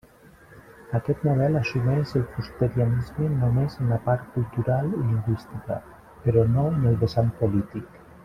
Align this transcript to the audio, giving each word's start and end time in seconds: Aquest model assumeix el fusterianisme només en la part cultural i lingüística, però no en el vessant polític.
Aquest 0.99 1.19
model 1.27 1.57
assumeix 1.59 2.13
el 2.19 2.23
fusterianisme 2.37 3.29
només 3.43 3.77
en 3.83 3.93
la 3.95 3.99
part 4.07 4.25
cultural 4.39 4.89
i 5.01 5.03
lingüística, 5.11 5.79
però 6.25 6.47
no 6.57 6.65
en 6.79 6.83
el 6.95 6.99
vessant 7.05 7.33
polític. 7.45 8.03